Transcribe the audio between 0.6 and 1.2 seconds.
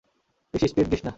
Speed দিস না।